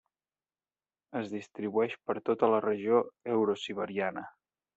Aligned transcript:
Es 1.19 1.29
distribueix 1.33 1.93
per 2.09 2.15
tota 2.31 2.49
la 2.55 2.63
regió 2.67 3.03
eurosiberiana. 3.37 4.27